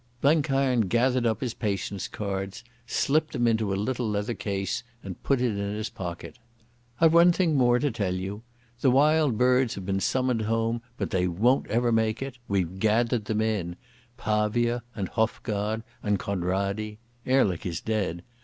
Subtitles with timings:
[0.19, 5.39] Blenkiron gathered up his Patience cards, slipped them into a little leather case and put
[5.39, 6.39] it in his pocket.
[6.99, 8.41] "I've one thing more to tell you.
[8.79, 12.39] The Wild Birds have been summoned home, but they won't ever make it.
[12.47, 16.97] We've gathered them in—Pavia, and Hofgaard, and Conradi.
[17.27, 18.23] Ehrlich is dead.